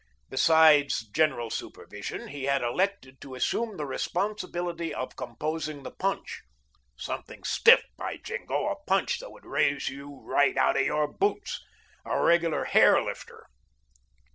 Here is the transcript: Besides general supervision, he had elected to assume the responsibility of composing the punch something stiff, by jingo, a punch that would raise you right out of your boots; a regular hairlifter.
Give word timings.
Besides 0.31 1.05
general 1.09 1.51
supervision, 1.51 2.29
he 2.29 2.45
had 2.45 2.63
elected 2.63 3.21
to 3.21 3.35
assume 3.35 3.77
the 3.77 3.85
responsibility 3.85 4.91
of 4.95 5.15
composing 5.15 5.83
the 5.83 5.91
punch 5.91 6.41
something 6.97 7.43
stiff, 7.43 7.83
by 7.97 8.17
jingo, 8.17 8.69
a 8.69 8.77
punch 8.87 9.19
that 9.19 9.29
would 9.29 9.45
raise 9.45 9.89
you 9.89 10.19
right 10.23 10.57
out 10.57 10.75
of 10.75 10.87
your 10.87 11.07
boots; 11.07 11.61
a 12.03 12.19
regular 12.19 12.65
hairlifter. 12.65 13.45